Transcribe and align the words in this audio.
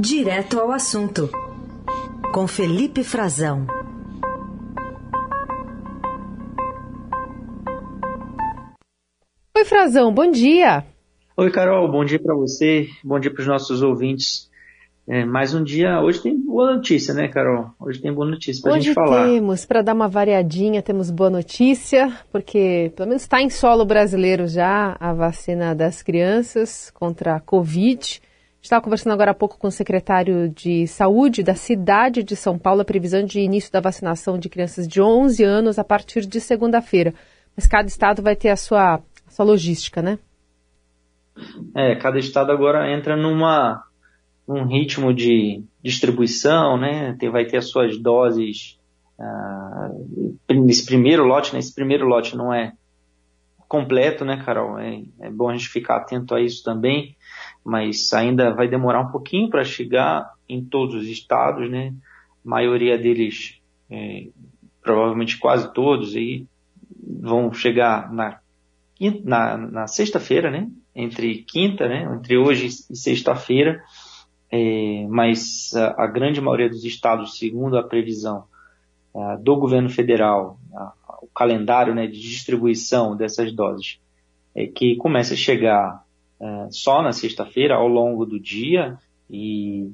Direto 0.00 0.60
ao 0.60 0.70
assunto, 0.70 1.28
com 2.32 2.46
Felipe 2.46 3.02
Frazão. 3.02 3.66
Oi, 9.56 9.64
Frazão, 9.64 10.14
bom 10.14 10.30
dia. 10.30 10.84
Oi, 11.36 11.50
Carol, 11.50 11.90
bom 11.90 12.04
dia 12.04 12.20
para 12.20 12.32
você, 12.32 12.86
bom 13.02 13.18
dia 13.18 13.32
para 13.32 13.40
os 13.40 13.48
nossos 13.48 13.82
ouvintes. 13.82 14.48
É, 15.08 15.24
mais 15.24 15.52
um 15.52 15.64
dia, 15.64 16.00
hoje 16.00 16.22
tem 16.22 16.38
boa 16.38 16.76
notícia, 16.76 17.12
né, 17.12 17.26
Carol? 17.26 17.72
Hoje 17.80 18.00
tem 18.00 18.12
boa 18.12 18.30
notícia 18.30 18.62
para 18.62 18.74
a 18.74 18.78
gente 18.78 18.94
falar. 18.94 19.24
Hoje 19.24 19.34
temos, 19.34 19.66
para 19.66 19.82
dar 19.82 19.94
uma 19.94 20.06
variadinha, 20.06 20.80
temos 20.80 21.10
boa 21.10 21.28
notícia, 21.28 22.16
porque 22.30 22.92
pelo 22.94 23.08
menos 23.08 23.22
está 23.22 23.42
em 23.42 23.50
solo 23.50 23.84
brasileiro 23.84 24.46
já 24.46 24.96
a 25.00 25.12
vacina 25.12 25.74
das 25.74 26.04
crianças 26.04 26.88
contra 26.94 27.34
a 27.34 27.40
Covid. 27.40 28.22
Estava 28.60 28.82
conversando 28.82 29.12
agora 29.12 29.30
há 29.30 29.34
pouco 29.34 29.56
com 29.56 29.68
o 29.68 29.72
secretário 29.72 30.48
de 30.48 30.86
Saúde 30.88 31.42
da 31.42 31.54
cidade 31.54 32.24
de 32.24 32.34
São 32.34 32.58
Paulo, 32.58 32.80
a 32.80 32.84
previsão 32.84 33.24
de 33.24 33.40
início 33.40 33.72
da 33.72 33.80
vacinação 33.80 34.36
de 34.36 34.48
crianças 34.48 34.86
de 34.86 35.00
11 35.00 35.44
anos 35.44 35.78
a 35.78 35.84
partir 35.84 36.26
de 36.26 36.40
segunda-feira. 36.40 37.14
Mas 37.56 37.66
cada 37.66 37.86
estado 37.86 38.20
vai 38.20 38.34
ter 38.34 38.50
a 38.50 38.56
sua, 38.56 38.96
a 38.96 39.30
sua 39.30 39.44
logística, 39.44 40.02
né? 40.02 40.18
É, 41.74 41.94
cada 41.94 42.18
estado 42.18 42.50
agora 42.50 42.92
entra 42.92 43.16
numa 43.16 43.84
um 44.46 44.66
ritmo 44.66 45.14
de 45.14 45.62
distribuição, 45.82 46.76
né? 46.76 47.16
Tem, 47.18 47.30
vai 47.30 47.44
ter 47.44 47.58
as 47.58 47.68
suas 47.68 47.96
doses 47.96 48.76
uh, 49.18 50.36
nesse 50.52 50.84
primeiro 50.84 51.24
lote, 51.24 51.52
né? 51.52 51.60
Esse 51.60 51.74
primeiro 51.74 52.06
lote 52.06 52.36
não 52.36 52.52
é 52.52 52.72
completo, 53.68 54.24
né, 54.24 54.42
Carol? 54.44 54.78
É, 54.80 55.02
é 55.20 55.30
bom 55.30 55.48
a 55.48 55.52
gente 55.52 55.68
ficar 55.68 55.98
atento 55.98 56.34
a 56.34 56.40
isso 56.40 56.64
também 56.64 57.16
mas 57.68 58.10
ainda 58.14 58.54
vai 58.54 58.66
demorar 58.66 59.02
um 59.02 59.10
pouquinho 59.10 59.50
para 59.50 59.62
chegar 59.62 60.32
em 60.48 60.64
todos 60.64 60.94
os 60.94 61.06
estados, 61.06 61.70
né? 61.70 61.92
A 62.42 62.48
maioria 62.48 62.96
deles, 62.96 63.60
é, 63.90 64.28
provavelmente 64.82 65.38
quase 65.38 65.70
todos, 65.74 66.16
aí 66.16 66.46
vão 67.20 67.52
chegar 67.52 68.10
na, 68.10 68.40
na, 69.22 69.56
na 69.58 69.86
sexta-feira, 69.86 70.50
né? 70.50 70.70
Entre 70.96 71.44
quinta, 71.44 71.86
né? 71.86 72.10
Entre 72.16 72.38
hoje 72.38 72.68
e 72.90 72.96
sexta-feira, 72.96 73.84
é, 74.50 75.06
mas 75.10 75.74
a, 75.76 76.04
a, 76.04 76.06
grande 76.06 76.40
maioria 76.40 76.70
dos 76.70 76.84
estados, 76.86 77.38
segundo 77.38 77.76
a 77.76 77.82
previsão 77.82 78.44
a, 79.14 79.36
do 79.36 79.56
governo 79.56 79.90
federal, 79.90 80.58
a, 80.74 80.94
o 81.20 81.28
calendário 81.34 81.94
né, 81.94 82.06
de 82.06 82.18
distribuição 82.18 83.14
dessas 83.14 83.52
doses, 83.52 84.00
é 84.54 84.66
que 84.66 84.96
começa 84.96 85.34
a 85.34 85.36
chegar 85.36 86.07
é, 86.40 86.68
só 86.70 87.02
na 87.02 87.12
sexta-feira, 87.12 87.74
ao 87.74 87.88
longo 87.88 88.24
do 88.24 88.38
dia, 88.38 88.96
e, 89.30 89.88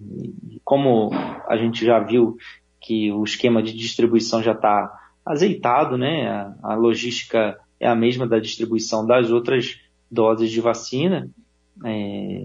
como 0.64 1.10
a 1.48 1.56
gente 1.56 1.84
já 1.84 1.98
viu 1.98 2.36
que 2.80 3.10
o 3.12 3.24
esquema 3.24 3.62
de 3.62 3.72
distribuição 3.72 4.42
já 4.42 4.52
está 4.52 4.92
azeitado, 5.24 5.96
né? 5.96 6.28
A, 6.28 6.54
a, 6.62 6.74
logística 6.74 7.58
é 7.80 7.88
a 7.88 7.94
mesma 7.94 8.26
da 8.26 8.38
distribuição 8.38 9.06
das 9.06 9.30
outras 9.30 9.80
doses 10.10 10.50
de 10.50 10.60
vacina. 10.60 11.28
É, 11.84 12.40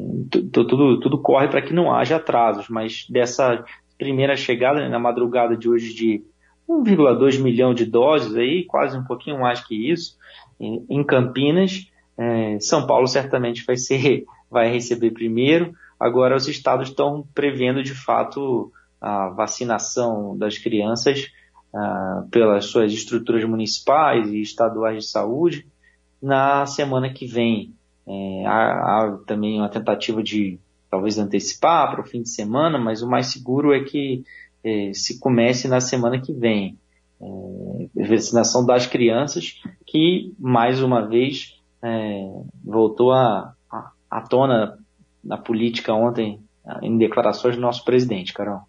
tudo, 0.52 1.00
tudo 1.00 1.22
corre 1.22 1.50
para 1.50 1.61
que 1.61 1.73
não 1.73 1.94
haja 1.94 2.16
atrasos, 2.16 2.67
mas 2.69 3.06
dessa 3.09 3.63
primeira 3.97 4.36
chegada 4.36 4.80
né, 4.80 4.89
na 4.89 4.97
madrugada 4.97 5.56
de 5.56 5.69
hoje 5.69 5.94
de 5.94 6.23
1,2 6.67 7.39
milhão 7.39 7.73
de 7.73 7.86
doses 7.86 8.36
aí, 8.36 8.63
quase 8.66 8.97
um 8.97 9.03
pouquinho 9.03 9.39
mais 9.39 9.59
que 9.59 9.91
isso, 9.91 10.17
em, 10.59 10.86
em 10.89 11.03
Campinas, 11.03 11.91
é, 12.20 12.59
São 12.59 12.86
Paulo 12.86 13.08
certamente 13.08 13.64
vai 13.66 13.78
ser, 13.78 14.25
vai 14.52 14.70
receber 14.70 15.12
primeiro. 15.12 15.73
Agora 15.98 16.36
os 16.36 16.48
estados 16.50 16.89
estão 16.89 17.25
prevendo 17.34 17.81
de 17.81 17.95
fato 17.95 18.72
a 19.00 19.30
vacinação 19.30 20.38
das 20.38 20.58
crianças 20.58 21.28
ah, 21.73 22.25
pelas 22.29 22.66
suas 22.66 22.91
estruturas 22.91 23.46
municipais 23.46 24.28
e 24.29 24.41
estaduais 24.41 25.06
de 25.06 25.09
saúde 25.09 25.66
na 26.22 26.66
semana 26.66 27.09
que 27.09 27.25
vem. 27.25 27.74
É, 28.06 28.46
há, 28.46 28.52
há, 28.52 29.19
também 29.25 29.58
uma 29.58 29.69
tentativa 29.69 30.22
de 30.22 30.59
talvez 30.90 31.18
antecipar 31.18 31.91
para 31.91 32.02
o 32.02 32.06
fim 32.06 32.22
de 32.22 32.29
semana, 32.29 32.78
mas 32.78 33.02
o 33.02 33.08
mais 33.08 33.28
seguro 33.28 33.74
é 33.74 33.81
que 33.81 34.24
é, 34.63 34.91
se 34.94 35.19
comece 35.19 35.69
na 35.69 35.79
semana 35.79 36.19
que 36.19 36.34
vem. 36.34 36.78
É, 37.22 38.08
vacinação 38.08 38.66
das 38.66 38.88
crianças, 38.88 39.62
que 39.85 40.34
mais 40.38 40.81
uma 40.81 41.08
vez 41.08 41.59
é, 41.84 42.41
voltou 42.63 43.12
à 43.12 43.53
a, 43.72 43.91
a, 44.09 44.22
tona 44.22 44.78
na 45.23 45.38
política 45.38 45.94
ontem 45.94 46.41
em 46.81 46.97
declarações 46.97 47.56
do 47.56 47.62
nosso 47.62 47.84
presidente, 47.84 48.34
Carol. 48.34 48.62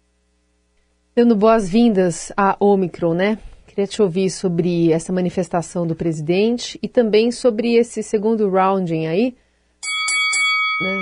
Dando 1.15 1.35
boas-vindas 1.35 2.31
à 2.35 2.55
Omicron, 2.59 3.13
né? 3.13 3.37
Queria 3.67 3.87
te 3.87 4.01
ouvir 4.01 4.29
sobre 4.29 4.91
essa 4.91 5.13
manifestação 5.13 5.87
do 5.87 5.95
presidente 5.95 6.77
e 6.81 6.89
também 6.89 7.31
sobre 7.31 7.75
esse 7.75 8.03
segundo 8.03 8.49
rounding 8.49 9.07
aí, 9.07 9.35
né, 10.81 10.97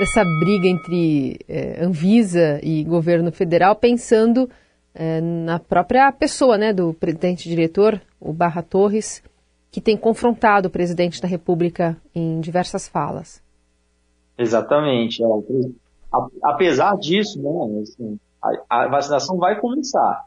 dessa 0.00 0.24
briga 0.40 0.66
entre 0.66 1.38
é, 1.48 1.84
Anvisa 1.84 2.58
e 2.62 2.82
governo 2.82 3.30
federal, 3.30 3.76
pensando 3.76 4.50
é, 4.92 5.20
na 5.20 5.60
própria 5.60 6.10
pessoa, 6.10 6.58
né, 6.58 6.72
do 6.72 6.92
presidente 6.94 7.48
diretor, 7.48 8.00
o 8.20 8.32
Barra 8.32 8.62
Torres, 8.62 9.22
que 9.70 9.80
tem 9.80 9.96
confrontado 9.96 10.68
o 10.68 10.70
presidente 10.70 11.20
da 11.20 11.28
República 11.28 11.96
em 12.14 12.40
diversas 12.40 12.88
falas. 12.88 13.42
Exatamente. 14.36 15.22
É. 15.22 15.26
Apesar 16.42 16.96
disso, 16.96 17.40
né, 17.40 17.82
assim, 17.82 18.18
a, 18.68 18.88
vacinação 18.88 19.36
vai 19.36 19.60
começar. 19.60 20.24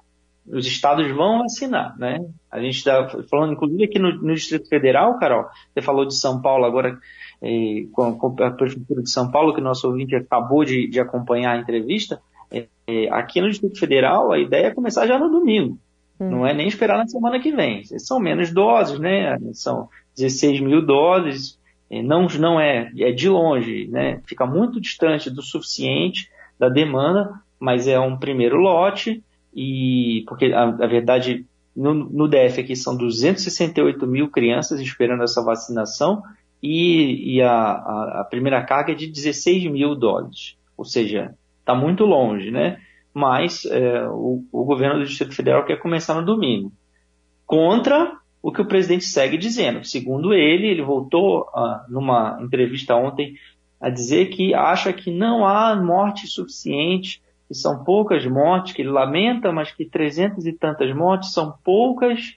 Os 0.48 0.66
estados 0.66 1.09
vão 1.16 1.40
vacinar, 1.40 1.98
né? 1.98 2.26
A 2.52 2.59
gente 2.59 2.78
está 2.78 3.08
falando, 3.30 3.54
inclusive, 3.54 3.86
aqui 3.86 3.98
no, 3.98 4.14
no, 4.22 4.34
Distrito 4.34 4.68
Federal, 4.68 5.18
Carol, 5.18 5.46
você 5.74 5.81
falou 5.81 6.06
de 6.06 6.16
São 6.16 6.42
Paulo 6.42 6.66
agora, 6.66 6.98
eh, 7.42 7.86
com, 7.94 8.18
com, 8.18 8.44
a 8.44 8.52
Prefeitura 8.52 9.02
de 9.02 9.10
São 9.10 9.31
Paulo, 9.31 9.54
que 9.54 9.62
o 9.62 9.64
nosso 9.64 9.88
ouvinte 9.88 10.16
acabou 10.16 10.66
de, 10.66 10.90
de 10.90 11.00
acompanhar 11.00 11.54
a 11.54 11.60
entrevista. 11.60 12.22
Eh, 12.52 12.68
aqui 13.10 13.40
no 13.40 13.50
Distrito 13.50 13.80
Federal, 13.80 14.34
a 14.34 14.40
ideia 14.40 14.68
é 14.68 14.74
começar 14.74 15.08
já 15.08 15.18
no 15.18 15.30
domingo. 15.30 15.78
Hum. 16.19 16.29
Não 16.29 16.47
é 16.47 16.53
nem 16.53 16.68
esperar 16.68 16.97
na 16.97 17.07
semana 17.07 17.40
que 17.40 17.51
vem. 17.51 17.84
São 17.84 18.19
menos 18.19 18.51
doses, 18.51 19.00
né? 19.00 19.38
São 19.53 19.90
16 20.16 20.59
mil 20.59 20.85
doses. 20.85 21.59
Não, 21.90 22.28
não 22.40 22.59
é, 22.59 22.91
é 22.97 23.12
de 23.12 23.29
longe, 23.29 23.88
né? 23.88 24.22
Fica 24.25 24.46
muito 24.46 24.81
distante 24.81 25.29
do 25.29 25.44
suficiente 25.44 26.29
da 26.57 26.69
demanda, 26.69 27.31
mas 27.59 27.88
é 27.88 28.00
um 28.00 28.18
primeiro 28.18 28.57
lote 28.57 29.24
e 29.53 30.24
porque 30.28 30.46
a, 30.46 30.63
a 30.63 30.88
verdade 30.88 31.46
no, 31.75 31.94
no, 31.94 32.28
DF 32.28 32.62
aqui 32.62 32.75
são 32.75 32.97
268 32.97 34.07
mil 34.07 34.30
crianças 34.30 34.80
esperando 34.80 35.24
essa 35.24 35.44
vacinação 35.44 36.24
e, 36.62 37.35
e 37.35 37.41
a, 37.41 37.51
a, 37.51 38.22
a, 38.22 38.24
primeira 38.24 38.63
carga 38.63 38.91
é 38.91 38.95
de 38.95 39.07
16 39.07 39.66
mil 39.72 39.95
doses, 39.95 40.56
ou 40.78 40.85
seja, 40.85 41.35
está 41.59 41.75
muito 41.75 42.06
longe, 42.06 42.51
né? 42.51 42.80
Mas 43.13 43.66
é, 43.66 44.07
o, 44.07 44.44
o, 44.51 44.66
governo 44.66 45.00
do 45.00 45.06
Distrito 45.06 45.35
Federal 45.35 45.66
quer 45.66 45.78
começar 45.79 46.16
no 46.16 46.25
domingo. 46.25 46.72
Contra 47.46 48.18
o 48.41 48.51
que 48.51 48.62
o 48.62 48.68
presidente 48.68 49.06
segue 49.06 49.38
dizendo. 49.38 49.85
Segundo 49.85 50.34
ele, 50.34 50.68
ele 50.68 50.81
voltou 50.81 51.47
ah, 51.53 51.85
numa 51.88 52.40
entrevista 52.41 52.96
ontem 52.96 53.35
a 53.79 53.90
dizer 53.90 54.28
que 54.28 54.53
acha 54.53 54.91
que 54.91 55.12
não 55.12 55.46
há 55.46 55.75
morte 55.75 56.25
suficiente, 56.25 57.22
que 57.47 57.53
são 57.53 57.84
poucas 57.84 58.25
mortes, 58.25 58.74
que 58.74 58.81
ele 58.81 58.90
lamenta, 58.90 59.51
mas 59.51 59.72
que 59.72 59.85
trezentas 59.85 60.45
e 60.45 60.53
tantas 60.53 60.94
mortes 60.95 61.34
são 61.34 61.53
poucas 61.63 62.35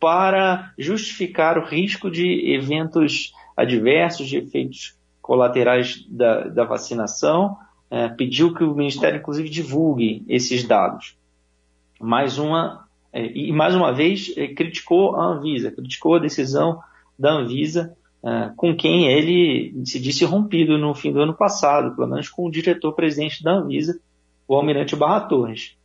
para 0.00 0.72
justificar 0.78 1.58
o 1.58 1.64
risco 1.64 2.10
de 2.10 2.52
eventos 2.52 3.32
adversos, 3.56 4.26
de 4.26 4.38
efeitos 4.38 4.96
colaterais 5.20 6.04
da, 6.08 6.48
da 6.48 6.64
vacinação 6.64 7.56
é, 7.90 8.08
pediu 8.08 8.54
que 8.54 8.62
o 8.62 8.74
Ministério, 8.74 9.18
inclusive, 9.18 9.48
divulgue 9.48 10.24
esses 10.28 10.64
dados. 10.64 11.16
Mais 12.00 12.38
uma, 12.38 12.86
é, 13.12 13.26
e 13.26 13.52
mais 13.52 13.74
uma 13.74 13.92
vez 13.92 14.32
é, 14.36 14.48
criticou 14.48 15.16
a 15.16 15.24
Anvisa, 15.24 15.72
criticou 15.72 16.14
a 16.14 16.20
decisão 16.20 16.80
da 17.18 17.32
Anvisa, 17.32 17.96
é, 18.24 18.52
com 18.56 18.76
quem 18.76 19.08
ele 19.08 19.74
se 19.84 19.98
disse 19.98 20.24
rompido 20.24 20.78
no 20.78 20.94
fim 20.94 21.12
do 21.12 21.20
ano 21.20 21.34
passado, 21.34 21.94
pelo 21.96 22.08
menos 22.08 22.28
com 22.28 22.46
o 22.46 22.50
diretor-presidente 22.50 23.42
da 23.42 23.54
Anvisa, 23.54 24.00
o 24.46 24.54
Almirante 24.54 24.94
Barra 24.94 25.20
Torres. 25.22 25.76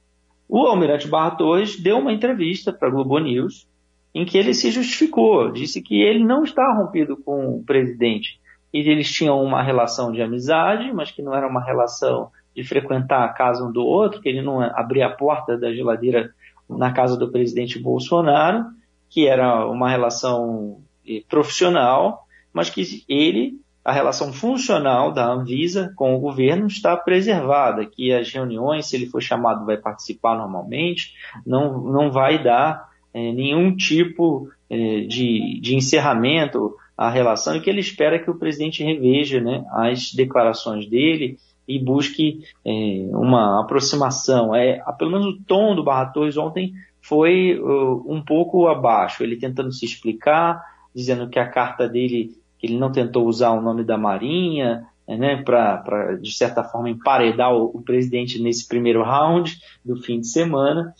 O 0.47 0.59
Almirante 0.67 1.07
Barra 1.07 1.31
Torres 1.31 1.81
deu 1.81 1.97
uma 1.97 2.13
entrevista 2.13 2.71
para 2.71 2.87
a 2.87 2.91
Globo 2.91 3.17
News 3.17 3.67
em 4.13 4.25
que 4.25 4.37
ele 4.37 4.53
se 4.53 4.71
justificou, 4.71 5.51
disse 5.51 5.81
que 5.81 6.01
ele 6.01 6.23
não 6.23 6.43
está 6.43 6.73
rompido 6.73 7.17
com 7.17 7.57
o 7.57 7.63
presidente, 7.63 8.39
e 8.75 8.89
eles 8.89 9.09
tinham 9.09 9.41
uma 9.41 9.63
relação 9.63 10.11
de 10.11 10.21
amizade, 10.21 10.91
mas 10.91 11.09
que 11.09 11.21
não 11.21 11.33
era 11.33 11.47
uma 11.47 11.63
relação 11.63 12.29
de 12.53 12.61
frequentar 12.61 13.23
a 13.23 13.29
casa 13.29 13.63
um 13.63 13.71
do 13.71 13.85
outro, 13.85 14.21
que 14.21 14.27
ele 14.27 14.41
não 14.41 14.61
abria 14.61 15.07
a 15.07 15.09
porta 15.09 15.57
da 15.57 15.73
geladeira 15.73 16.33
na 16.69 16.91
casa 16.91 17.15
do 17.15 17.31
presidente 17.31 17.79
Bolsonaro, 17.79 18.65
que 19.09 19.27
era 19.27 19.65
uma 19.65 19.89
relação 19.89 20.81
eh, 21.07 21.23
profissional, 21.29 22.25
mas 22.51 22.69
que 22.69 22.83
ele 23.07 23.61
a 23.83 23.93
relação 23.93 24.33
funcional 24.33 25.13
da 25.13 25.25
Anvisa 25.25 25.93
com 25.95 26.13
o 26.13 26.19
governo 26.19 26.67
está 26.67 26.97
preservada, 26.97 27.85
que 27.85 28.11
as 28.11 28.29
reuniões, 28.29 28.87
se 28.87 28.95
ele 28.97 29.05
for 29.05 29.21
chamado, 29.21 29.65
vai 29.65 29.77
participar 29.77 30.35
normalmente, 30.35 31.13
não, 31.45 31.79
não 31.83 32.11
vai 32.11 32.43
dar 32.43 32.89
é, 33.13 33.31
nenhum 33.31 33.75
tipo 33.75 34.49
é, 34.69 35.01
de, 35.01 35.61
de 35.61 35.75
encerramento 35.75 36.75
à 36.97 37.09
relação 37.09 37.55
e 37.55 37.61
que 37.61 37.69
ele 37.69 37.79
espera 37.79 38.19
que 38.19 38.29
o 38.29 38.37
presidente 38.37 38.83
reveja 38.83 39.41
né, 39.41 39.65
as 39.71 40.13
declarações 40.13 40.87
dele 40.87 41.37
e 41.67 41.79
busque 41.79 42.43
é, 42.63 42.71
uma 43.11 43.61
aproximação. 43.61 44.53
É, 44.55 44.81
pelo 44.97 45.11
menos 45.11 45.25
o 45.27 45.43
tom 45.43 45.75
do 45.75 45.83
Barra 45.83 46.05
Torres 46.05 46.37
ontem 46.37 46.73
foi 47.01 47.59
uh, 47.59 48.03
um 48.11 48.23
pouco 48.23 48.67
abaixo, 48.67 49.23
ele 49.23 49.35
tentando 49.35 49.71
se 49.71 49.85
explicar, 49.85 50.59
dizendo 50.93 51.29
que 51.29 51.37
a 51.37 51.47
carta 51.47 51.87
dele, 51.87 52.31
que 52.57 52.67
ele 52.67 52.77
não 52.77 52.91
tentou 52.91 53.27
usar 53.27 53.51
o 53.51 53.61
nome 53.61 53.83
da 53.83 53.97
Marinha, 53.97 54.87
né, 55.07 55.43
para, 55.43 56.15
de 56.19 56.31
certa 56.31 56.63
forma, 56.63 56.89
emparedar 56.89 57.53
o, 57.53 57.65
o, 57.65 57.81
presidente 57.81 58.41
nesse 58.41 58.67
primeiro 58.67 59.03
round 59.03 59.55
do 59.83 59.95
fim 59.97 60.19
de 60.19 60.27
semana, 60.27 60.93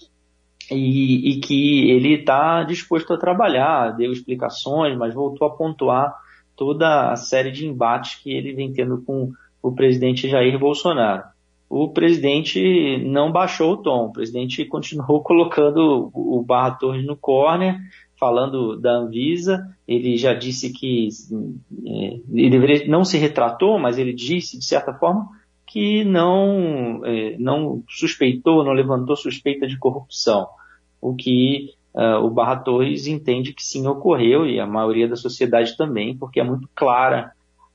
e, 0.72 1.32
e 1.32 1.40
que 1.40 1.90
ele 1.90 2.14
está 2.16 2.64
disposto 2.64 3.14
a 3.14 3.18
trabalhar, 3.18 3.92
deu 3.92 4.12
explicações, 4.12 4.98
mas 4.98 5.14
voltou 5.14 5.48
a 5.48 5.56
pontuar 5.56 6.16
toda 6.56 7.12
a 7.12 7.16
série 7.16 7.52
de 7.52 7.68
embates 7.68 8.16
que 8.22 8.32
ele 8.32 8.54
vem 8.54 8.72
tendo 8.72 9.02
com 9.02 9.32
o 9.62 9.72
presidente 9.72 10.28
Jair 10.28 10.58
Bolsonaro. 10.58 11.24
O 11.70 11.90
presidente 11.90 13.04
não 13.06 13.32
baixou 13.32 13.74
o 13.74 13.78
tom, 13.78 14.06
o 14.06 14.12
presidente 14.12 14.64
continuou 14.70 15.22
colocando 15.22 16.10
o 16.14 16.44
Barra 16.44 16.72
Torres 16.72 17.06
no 17.06 17.18
corner, 17.18 17.80
falando 18.18 18.80
da 18.80 18.94
Anvisa, 18.94 19.76
ele 19.88 20.18
já 20.18 20.34
disse 20.34 20.72
que 20.72 21.10
é, 21.86 22.20
ele 22.32 22.88
não 22.88 23.04
se 23.04 23.18
retratou, 23.18 23.78
mas 23.78 23.98
ele 23.98 24.14
disse, 24.14 24.58
de 24.58 24.66
certa 24.66 24.94
forma, 24.94 25.28
que 25.76 26.06
não, 26.06 27.02
é, 27.04 27.36
não 27.38 27.84
suspeitou, 27.90 28.64
não 28.64 28.72
levantou 28.72 29.14
suspeita 29.14 29.68
de 29.68 29.78
corrupção, 29.78 30.48
o 31.02 31.14
que 31.14 31.72
uh, 31.94 32.24
o 32.24 32.30
Barra 32.30 32.56
Torres 32.56 33.08
entende 33.08 33.52
que 33.52 33.62
sim 33.62 33.86
ocorreu, 33.86 34.48
e 34.48 34.58
a 34.58 34.66
maioria 34.66 35.06
da 35.06 35.18
sociedade 35.18 35.76
também, 35.76 36.16
porque 36.16 36.40
é 36.40 36.46
muito 36.46 36.70
clara 36.74 37.34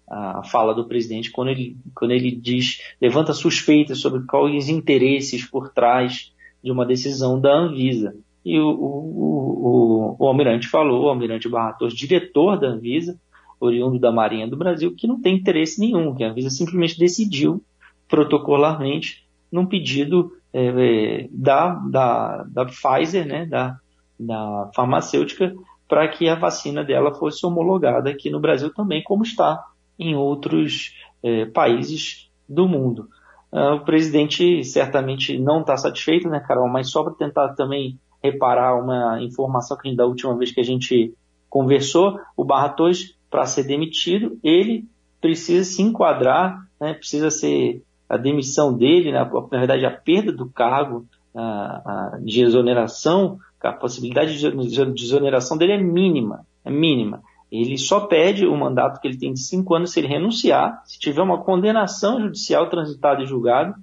a 0.08 0.42
fala 0.42 0.74
do 0.74 0.86
presidente 0.86 1.30
quando 1.30 1.48
ele, 1.50 1.76
quando 1.94 2.12
ele 2.12 2.30
diz, 2.30 2.80
levanta 3.02 3.34
suspeitas 3.34 4.00
sobre 4.00 4.22
quais 4.22 4.70
interesses 4.70 5.44
por 5.44 5.68
trás 5.68 6.32
de 6.64 6.72
uma 6.72 6.86
decisão 6.86 7.38
da 7.38 7.52
Anvisa. 7.52 8.16
E 8.42 8.58
o, 8.58 8.66
o, 8.66 10.16
o, 10.16 10.16
o 10.18 10.26
almirante 10.26 10.68
falou, 10.68 11.04
o 11.04 11.08
almirante 11.10 11.50
Barratos, 11.50 11.92
diretor 11.92 12.58
da 12.58 12.68
Anvisa, 12.68 13.20
oriundo 13.60 13.98
da 13.98 14.10
Marinha 14.10 14.48
do 14.48 14.56
Brasil, 14.56 14.94
que 14.96 15.06
não 15.06 15.20
tem 15.20 15.36
interesse 15.36 15.78
nenhum, 15.78 16.14
que 16.14 16.24
a 16.24 16.30
Anvisa 16.30 16.48
simplesmente 16.48 16.98
decidiu 16.98 17.62
protocolarmente 18.10 19.24
num 19.50 19.64
pedido 19.64 20.32
é, 20.52 20.66
é 20.66 21.28
da, 21.30 21.68
da, 21.68 22.44
da 22.44 22.64
Pfizer, 22.66 23.26
né, 23.26 23.46
da, 23.46 23.78
da 24.18 24.70
farmacêutica, 24.74 25.54
para 25.88 26.06
que 26.08 26.28
a 26.28 26.34
vacina 26.34 26.84
dela 26.84 27.14
fosse 27.14 27.44
homologada 27.46 28.10
aqui 28.10 28.28
no 28.30 28.40
Brasil 28.40 28.72
também, 28.74 29.02
como 29.02 29.22
está 29.22 29.64
em 29.98 30.14
outros 30.14 30.94
é, 31.22 31.46
países 31.46 32.30
do 32.48 32.68
mundo. 32.68 33.08
Uh, 33.52 33.74
o 33.74 33.84
presidente 33.84 34.62
certamente 34.62 35.36
não 35.36 35.60
está 35.60 35.76
satisfeito, 35.76 36.28
né, 36.28 36.40
Carol? 36.40 36.68
Mas 36.68 36.90
só 36.90 37.02
para 37.02 37.14
tentar 37.14 37.48
também 37.54 37.98
reparar 38.22 38.76
uma 38.76 39.20
informação 39.22 39.76
que 39.76 39.94
da 39.94 40.06
última 40.06 40.36
vez 40.36 40.52
que 40.52 40.60
a 40.60 40.64
gente 40.64 41.14
conversou, 41.48 42.20
o 42.36 42.44
Barra 42.44 42.68
Torres, 42.68 43.16
para 43.28 43.46
ser 43.46 43.64
demitido, 43.64 44.38
ele 44.42 44.84
precisa 45.20 45.64
se 45.64 45.82
enquadrar, 45.82 46.64
né, 46.80 46.94
precisa 46.94 47.30
ser 47.30 47.82
a 48.10 48.16
demissão 48.16 48.76
dele, 48.76 49.12
né, 49.12 49.24
na 49.24 49.58
verdade 49.58 49.86
a 49.86 49.90
perda 49.90 50.32
do 50.32 50.46
cargo 50.50 51.06
a, 51.32 51.42
a, 51.42 52.18
de 52.20 52.42
exoneração, 52.42 53.38
a 53.62 53.72
possibilidade 53.72 54.36
de 54.36 55.04
exoneração 55.04 55.56
dele 55.56 55.74
é 55.74 55.78
mínima, 55.78 56.44
é 56.64 56.70
mínima. 56.70 57.22
Ele 57.52 57.78
só 57.78 58.00
pede 58.00 58.46
o 58.46 58.56
mandato 58.56 59.00
que 59.00 59.06
ele 59.06 59.16
tem 59.16 59.32
de 59.32 59.40
cinco 59.40 59.74
anos 59.74 59.92
se 59.92 60.00
ele 60.00 60.08
renunciar, 60.08 60.82
se 60.84 60.98
tiver 60.98 61.22
uma 61.22 61.38
condenação 61.38 62.20
judicial 62.20 62.68
transitada 62.68 63.22
e 63.22 63.26
julgada, 63.26 63.76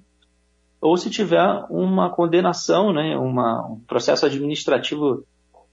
ou 0.80 0.96
se 0.96 1.08
tiver 1.08 1.64
uma 1.70 2.10
condenação, 2.10 2.92
né, 2.92 3.16
uma, 3.16 3.66
um 3.66 3.80
processo 3.80 4.26
administrativo 4.26 5.24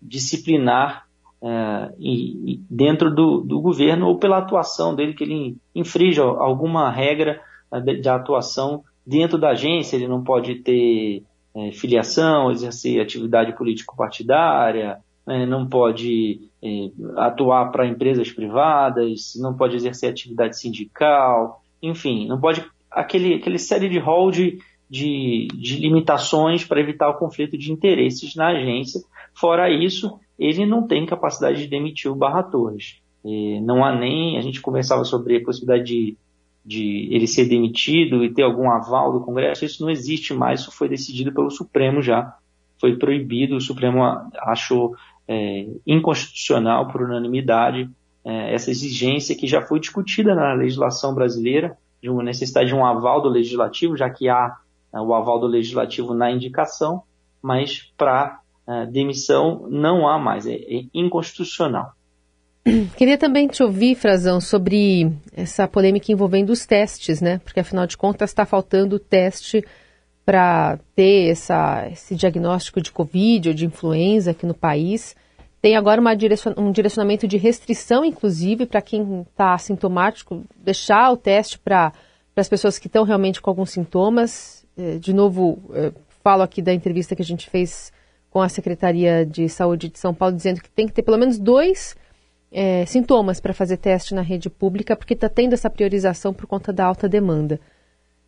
disciplinar 0.01 1.05
é, 1.41 1.93
e, 1.99 2.53
e 2.53 2.61
dentro 2.69 3.13
do, 3.13 3.41
do, 3.41 3.59
governo 3.59 4.07
ou 4.07 4.17
pela 4.17 4.37
atuação 4.37 4.95
dele, 4.95 5.13
que 5.13 5.23
ele 5.23 5.57
infringe 5.73 6.21
alguma 6.21 6.89
regra 6.89 7.41
de, 7.83 8.09
atuação 8.09 8.83
dentro 9.05 9.37
da 9.37 9.49
agência, 9.49 9.95
ele 9.95 10.07
não 10.07 10.23
pode 10.23 10.55
ter 10.55 11.23
é, 11.55 11.71
filiação, 11.71 12.51
exercer 12.51 13.01
atividade 13.01 13.55
político-partidária, 13.55 14.99
né, 15.25 15.45
não 15.45 15.67
pode 15.67 16.49
é, 16.63 16.89
atuar 17.17 17.71
para 17.71 17.87
empresas 17.87 18.31
privadas, 18.31 19.33
não 19.39 19.55
pode 19.55 19.75
exercer 19.75 20.09
atividade 20.09 20.59
sindical, 20.59 21.61
enfim, 21.81 22.27
não 22.27 22.39
pode 22.39 22.65
aquele, 22.91 23.35
aquele 23.35 23.57
série 23.57 23.89
de 23.89 23.99
rol 23.99 24.31
de, 24.31 24.59
de, 24.89 25.47
de 25.53 25.77
limitações 25.77 26.63
para 26.63 26.79
evitar 26.79 27.09
o 27.09 27.17
conflito 27.17 27.57
de 27.57 27.71
interesses 27.71 28.35
na 28.35 28.49
agência. 28.49 29.01
Fora 29.33 29.69
isso, 29.69 30.19
ele 30.39 30.65
não 30.65 30.87
tem 30.87 31.05
capacidade 31.05 31.57
de 31.57 31.67
demitir 31.67 32.11
o 32.11 32.15
Barra 32.15 32.43
Torres. 32.43 33.01
É, 33.25 33.59
não 33.61 33.83
há 33.83 33.93
nem, 33.95 34.37
a 34.37 34.41
gente 34.41 34.61
conversava 34.61 35.03
sobre 35.03 35.37
a 35.37 35.43
possibilidade 35.43 35.83
de, 35.83 36.17
de 36.65 37.07
ele 37.11 37.27
ser 37.27 37.45
demitido 37.45 38.23
e 38.23 38.33
ter 38.33 38.41
algum 38.41 38.71
aval 38.71 39.13
do 39.13 39.21
Congresso, 39.21 39.63
isso 39.63 39.83
não 39.83 39.89
existe 39.89 40.33
mais, 40.33 40.61
isso 40.61 40.71
foi 40.71 40.89
decidido 40.89 41.31
pelo 41.31 41.51
Supremo 41.51 42.01
já, 42.01 42.35
foi 42.79 42.97
proibido, 42.97 43.55
o 43.55 43.61
Supremo 43.61 44.01
achou 44.39 44.95
é, 45.27 45.67
inconstitucional 45.85 46.87
por 46.87 47.01
unanimidade 47.01 47.89
é, 48.23 48.53
essa 48.53 48.71
exigência 48.71 49.35
que 49.35 49.45
já 49.45 49.61
foi 49.61 49.79
discutida 49.79 50.33
na 50.33 50.53
legislação 50.53 51.13
brasileira 51.13 51.77
de 52.01 52.09
uma 52.09 52.23
necessidade 52.23 52.69
de 52.69 52.75
um 52.75 52.85
aval 52.85 53.21
do 53.21 53.29
legislativo, 53.29 53.95
já 53.95 54.09
que 54.09 54.27
há 54.27 54.57
é, 54.93 54.99
o 54.99 55.13
aval 55.13 55.39
do 55.39 55.45
legislativo 55.45 56.13
na 56.13 56.31
indicação, 56.31 57.03
mas 57.41 57.93
para 57.95 58.39
é, 58.67 58.87
demissão 58.87 59.67
não 59.69 60.07
há 60.07 60.17
mais, 60.17 60.47
é, 60.47 60.55
é 60.55 60.85
inconstitucional. 60.93 61.91
Queria 62.97 63.17
também 63.17 63.47
te 63.47 63.61
ouvir, 63.61 63.95
Frazão, 63.95 64.41
sobre 64.41 65.11
essa 65.35 65.67
polêmica 65.67 66.11
envolvendo 66.11 66.49
os 66.49 66.65
testes, 66.65 67.21
né? 67.21 67.39
Porque 67.43 67.59
afinal 67.59 67.85
de 67.85 67.95
contas 67.95 68.31
está 68.31 68.45
faltando 68.45 68.97
teste 68.97 69.63
para 70.25 70.79
ter 70.95 71.29
essa, 71.29 71.87
esse 71.91 72.15
diagnóstico 72.15 72.81
de 72.81 72.91
Covid 72.91 73.49
ou 73.49 73.55
de 73.55 73.65
influenza 73.67 74.31
aqui 74.31 74.47
no 74.47 74.55
país. 74.55 75.15
Tem 75.61 75.75
agora 75.75 76.15
direcion, 76.15 76.53
um 76.57 76.71
direcionamento 76.71 77.27
de 77.27 77.37
restrição, 77.37 78.03
inclusive, 78.03 78.65
para 78.65 78.81
quem 78.81 79.21
está 79.21 79.53
assintomático, 79.53 80.43
deixar 80.57 81.11
o 81.11 81.17
teste 81.17 81.59
para 81.59 81.93
as 82.35 82.49
pessoas 82.49 82.79
que 82.79 82.87
estão 82.87 83.03
realmente 83.03 83.39
com 83.39 83.49
alguns 83.51 83.69
sintomas. 83.69 84.65
É, 84.75 84.97
de 84.97 85.13
novo, 85.13 85.59
é, 85.73 85.91
falo 86.23 86.41
aqui 86.41 86.63
da 86.63 86.73
entrevista 86.73 87.15
que 87.15 87.21
a 87.21 87.25
gente 87.25 87.47
fez 87.47 87.93
com 88.31 88.41
a 88.41 88.49
Secretaria 88.49 89.23
de 89.23 89.47
Saúde 89.47 89.87
de 89.87 89.99
São 89.99 90.15
Paulo, 90.15 90.35
dizendo 90.35 90.61
que 90.61 90.69
tem 90.69 90.87
que 90.87 90.93
ter 90.93 91.03
pelo 91.03 91.17
menos 91.17 91.37
dois 91.37 91.95
é, 92.55 92.85
sintomas 92.85 93.41
para 93.41 93.53
fazer 93.53 93.75
teste 93.75 94.15
na 94.15 94.21
rede 94.21 94.49
pública, 94.49 94.95
porque 94.95 95.13
está 95.13 95.27
tendo 95.27 95.51
essa 95.51 95.69
priorização 95.69 96.33
por 96.33 96.47
conta 96.47 96.71
da 96.71 96.85
alta 96.85 97.09
demanda. 97.09 97.59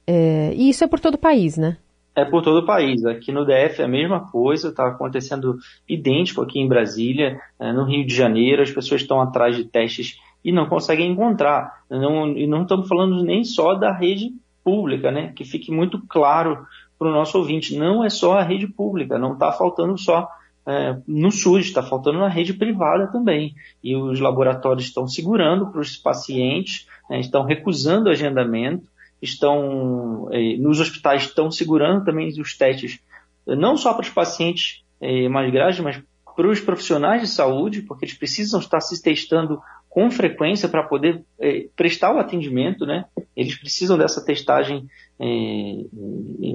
É, 0.05 0.51
e 0.53 0.69
isso 0.69 0.83
é 0.83 0.87
por 0.87 0.99
todo 0.99 1.15
o 1.15 1.17
país, 1.17 1.57
né? 1.57 1.77
é 2.13 2.25
por 2.25 2.41
todo 2.41 2.61
o 2.61 2.65
país. 2.65 3.05
Aqui 3.05 3.31
no 3.31 3.45
DF 3.45 3.79
é 3.79 3.85
a 3.85 3.87
mesma 3.87 4.31
coisa, 4.31 4.69
está 4.69 4.87
acontecendo 4.87 5.59
idêntico 5.87 6.41
aqui 6.41 6.59
em 6.59 6.67
Brasília, 6.67 7.39
é, 7.59 7.71
no 7.71 7.83
Rio 7.83 8.03
de 8.07 8.13
Janeiro, 8.13 8.63
as 8.63 8.71
pessoas 8.71 9.01
estão 9.01 9.21
atrás 9.21 9.55
de 9.55 9.65
testes 9.65 10.17
e 10.43 10.51
não 10.51 10.65
conseguem 10.65 11.11
encontrar. 11.11 11.83
Não, 11.87 12.27
e 12.29 12.47
não 12.47 12.63
estamos 12.63 12.87
falando 12.87 13.23
nem 13.23 13.43
só 13.43 13.75
da 13.75 13.93
rede 13.93 14.31
pública, 14.63 15.11
né? 15.11 15.31
Que 15.35 15.45
fique 15.45 15.71
muito 15.71 16.01
claro 16.09 16.65
para 16.97 17.07
o 17.07 17.11
nosso 17.11 17.37
ouvinte, 17.37 17.77
não 17.77 18.03
é 18.03 18.09
só 18.09 18.39
a 18.39 18.43
rede 18.43 18.67
pública, 18.67 19.19
não 19.19 19.33
está 19.33 19.51
faltando 19.51 19.95
só 19.95 20.27
é, 20.67 20.97
no 21.07 21.31
SUS, 21.31 21.65
está 21.65 21.81
faltando 21.81 22.19
na 22.19 22.27
rede 22.27 22.53
privada 22.53 23.07
também. 23.07 23.55
E 23.81 23.95
os 23.95 24.19
laboratórios 24.19 24.85
estão 24.85 25.07
segurando 25.07 25.71
para 25.71 25.79
os 25.79 25.95
pacientes, 25.95 26.85
né, 27.09 27.21
estão 27.21 27.45
recusando 27.45 28.09
agendamento, 28.09 28.85
estão 29.21 30.27
eh, 30.31 30.57
nos 30.57 30.79
hospitais 30.79 31.23
estão 31.23 31.49
segurando 31.49 32.03
também 32.03 32.29
os 32.39 32.55
testes, 32.55 32.99
não 33.45 33.77
só 33.77 33.93
para 33.93 34.03
os 34.03 34.09
pacientes 34.09 34.83
eh, 35.01 35.27
mais 35.27 35.51
graves, 35.51 35.79
mas 35.79 36.01
para 36.35 36.49
os 36.49 36.59
profissionais 36.59 37.21
de 37.21 37.27
saúde, 37.27 37.81
porque 37.81 38.05
eles 38.05 38.15
precisam 38.15 38.59
estar 38.59 38.79
se 38.79 39.01
testando 39.01 39.59
com 39.97 40.11
frequência 40.11 40.69
para 40.69 40.83
poder 40.83 41.23
eh, 41.39 41.69
prestar 41.75 42.13
o 42.13 42.19
atendimento, 42.19 42.85
né? 42.85 43.05
Eles 43.35 43.59
precisam 43.59 43.97
dessa 43.97 44.23
testagem 44.23 44.87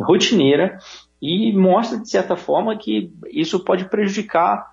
rotineira 0.02 0.78
e 1.20 1.52
mostra 1.52 1.98
de 1.98 2.08
certa 2.08 2.36
forma 2.36 2.78
que 2.78 3.10
isso 3.32 3.64
pode 3.64 3.86
prejudicar, 3.86 4.64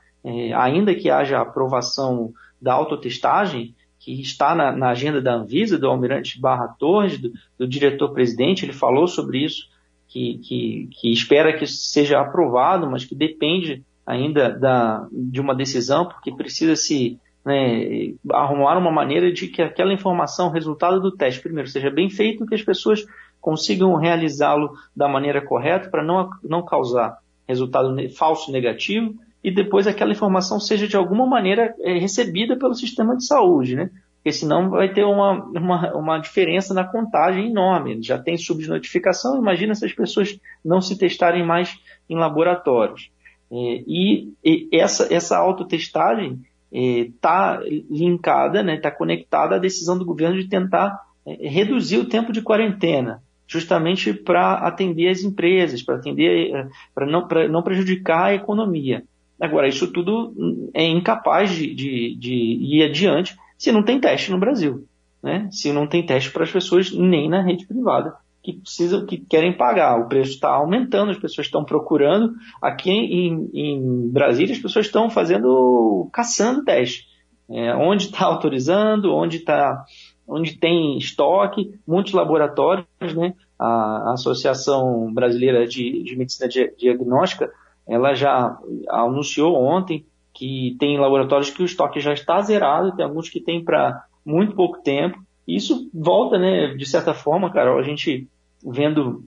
ainda 0.55 0.93
que 0.93 1.09
haja 1.09 1.39
aprovação 1.39 2.31
da 2.61 2.73
autotestagem, 2.73 3.73
que 3.97 4.21
está 4.21 4.53
na, 4.53 4.71
na, 4.71 4.89
agenda 4.91 5.19
da 5.19 5.33
Anvisa, 5.33 5.79
do 5.79 5.88
Almirante 5.88 6.39
Barra 6.39 6.67
Torres, 6.67 7.17
do, 7.17 7.31
do 7.57 7.67
diretor-presidente, 7.67 8.65
ele 8.65 8.73
falou 8.73 9.07
sobre 9.07 9.43
isso, 9.43 9.67
que, 10.07 10.38
que, 10.43 10.89
que, 10.91 11.11
espera 11.11 11.57
que 11.57 11.65
seja 11.65 12.19
aprovado, 12.19 12.88
mas 12.88 13.03
que 13.03 13.15
depende 13.15 13.83
ainda 14.05 14.51
da, 14.51 15.07
de 15.11 15.41
uma 15.41 15.55
decisão, 15.55 16.05
porque 16.05 16.31
precisa 16.31 16.75
se 16.75 17.19
né, 17.46 18.13
arrumar 18.31 18.77
uma 18.77 18.91
maneira 18.91 19.31
de 19.31 19.48
que 19.48 19.62
aquela 19.62 19.93
informação, 19.93 20.50
resultado 20.50 21.00
do 21.00 21.15
teste, 21.15 21.41
primeiro, 21.41 21.69
seja 21.69 21.89
bem 21.89 22.10
feito, 22.10 22.46
que 22.46 22.55
as 22.55 22.62
pessoas 22.62 23.05
consigam 23.39 23.96
realizá-lo 23.96 24.72
da 24.96 25.08
maneira 25.08 25.41
correta 25.41 25.89
para 25.89 26.03
não, 26.03 26.29
não 26.43 26.63
causar 26.63 27.17
resultado 27.48 27.96
falso 28.15 28.51
negativo 28.51 29.15
e 29.43 29.50
depois 29.50 29.88
aquela 29.88 30.12
informação 30.12 30.60
seja 30.60 30.88
de 30.88 30.98
alguma 30.98 31.25
maneira 31.25 31.74
é, 31.79 31.98
recebida 31.98 32.58
pelo 32.58 32.75
sistema 32.75 33.15
de 33.15 33.25
saúde, 33.25 33.75
né? 33.75 33.89
Porque 34.17 34.34
senão 34.34 34.69
vai 34.69 34.93
ter 34.93 35.05
uma, 35.05 35.31
uma, 35.46 35.93
uma 35.96 36.17
diferença 36.19 36.74
na 36.74 36.84
contagem 36.84 37.50
enorme. 37.50 38.03
Já 38.03 38.19
tem 38.19 38.38
subnotificação, 38.38 39.38
imagina 39.38 39.74
se 39.74 39.86
as 39.86 39.93
pessoas 39.93 40.38
não 40.63 40.81
se 40.81 40.98
testarem 40.98 41.46
mais 41.46 41.79
em 42.10 42.17
laboratórios. 42.17 43.10
É, 43.50 43.55
e, 43.55 44.34
e, 44.43 44.69
essa, 44.74 45.12
essa 45.13 45.38
autotestagem 45.38 46.41
está 46.71 47.59
é, 47.63 47.69
linkada, 47.89 48.59
está 48.59 48.63
né, 48.63 48.77
tá 48.77 48.91
conectada 48.91 49.55
à 49.55 49.59
decisão 49.59 49.97
do 49.97 50.05
governo 50.05 50.38
de 50.38 50.47
tentar 50.47 50.99
é, 51.25 51.47
reduzir 51.47 51.97
o 51.97 52.05
tempo 52.05 52.31
de 52.31 52.41
quarentena 52.41 53.21
justamente 53.47 54.13
para 54.13 54.53
atender 54.59 55.09
as 55.09 55.23
empresas, 55.23 55.81
para 55.81 55.95
atender, 55.95 56.53
eh, 56.53 56.67
para 56.93 57.07
não, 57.07 57.27
não 57.49 57.63
prejudicar 57.63 58.25
a 58.25 58.35
economia. 58.35 59.03
Agora, 59.41 59.67
isso 59.67 59.91
tudo 59.91 60.69
é 60.71 60.85
incapaz 60.85 61.49
de, 61.49 61.73
de, 61.73 62.15
de 62.15 62.33
ir 62.33 62.83
adiante 62.83 63.35
se 63.57 63.71
não 63.71 63.81
tem 63.81 63.99
teste 63.99 64.29
no 64.29 64.38
Brasil, 64.38 64.85
né? 65.23 65.47
Se 65.51 65.73
não 65.73 65.88
tem 65.88 66.05
teste 66.05 66.29
para 66.29 66.43
as 66.43 66.51
pessoas 66.51 66.91
nem 66.91 67.27
na 67.27 67.41
rede 67.41 67.65
privada 67.65 68.13
que 68.43 68.53
precisam, 68.53 69.05
que 69.05 69.17
querem 69.17 69.55
pagar. 69.55 70.00
O 70.00 70.08
preço 70.08 70.31
está 70.31 70.50
aumentando, 70.50 71.12
as 71.12 71.17
pessoas 71.19 71.48
estão 71.48 71.63
procurando. 71.63 72.34
Aqui 72.62 72.89
em, 72.89 73.50
em 73.53 74.10
Brasília, 74.10 74.53
as 74.53 74.62
pessoas 74.62 74.86
estão 74.86 75.10
fazendo, 75.10 76.10
caçando 76.12 76.63
teste. 76.63 77.08
É, 77.50 77.75
onde 77.75 78.05
está 78.05 78.25
autorizando, 78.27 79.13
onde 79.13 79.38
está 79.38 79.86
onde 80.29 80.58
tem 80.58 80.96
estoque, 80.98 81.74
muitos 81.88 82.13
laboratórios, 82.13 82.86
né? 83.15 83.34
A, 83.58 84.13
Associação 84.13 85.12
Brasileira 85.12 85.65
de, 85.65 86.03
de 86.03 86.15
Medicina 86.15 86.48
Diagnóstica, 86.77 87.51
ela 87.88 88.13
já 88.13 88.55
anunciou 88.89 89.55
ontem 89.55 90.05
que 90.31 90.77
tem 90.79 91.00
laboratórios 91.00 91.50
que 91.50 91.63
o 91.63 91.65
estoque 91.65 92.00
já 92.00 92.13
está 92.13 92.39
zerado, 92.41 92.96
tem 92.96 93.03
alguns 93.03 93.29
que 93.29 93.41
tem 93.41 93.63
para 93.63 94.05
muito 94.24 94.55
pouco 94.55 94.81
tempo. 94.84 95.19
Isso 95.48 95.89
volta, 95.93 96.38
né, 96.38 96.74
de 96.75 96.86
certa 96.86 97.13
forma, 97.13 97.51
Carol, 97.51 97.79
a 97.79 97.84
gente 97.84 98.27
vendo 98.63 99.24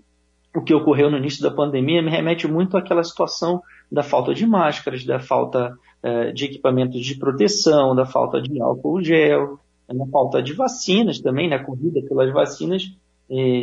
o 0.54 0.62
que 0.62 0.74
ocorreu 0.74 1.10
no 1.10 1.16
início 1.16 1.42
da 1.42 1.50
pandemia 1.50 2.02
me 2.02 2.10
remete 2.10 2.46
muito 2.46 2.76
àquela 2.76 3.02
situação 3.02 3.62
da 3.90 4.02
falta 4.02 4.34
de 4.34 4.46
máscaras, 4.46 5.04
da 5.04 5.18
falta 5.18 5.74
eh, 6.02 6.32
de 6.32 6.44
equipamentos 6.44 7.00
de 7.00 7.16
proteção, 7.16 7.94
da 7.94 8.04
falta 8.04 8.40
de 8.40 8.60
álcool 8.60 9.02
gel, 9.02 9.58
na 9.88 10.06
falta 10.06 10.42
de 10.42 10.52
vacinas 10.52 11.20
também, 11.20 11.48
na 11.48 11.58
corrida 11.58 12.00
pelas 12.06 12.32
vacinas, 12.32 12.94